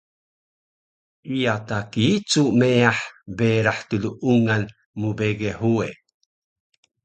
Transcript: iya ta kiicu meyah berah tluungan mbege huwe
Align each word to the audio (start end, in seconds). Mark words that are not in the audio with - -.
iya 1.35 1.55
ta 1.67 1.79
kiicu 1.91 2.43
meyah 2.59 2.99
berah 3.37 3.79
tluungan 3.89 4.63
mbege 5.01 5.51
huwe 5.61 5.87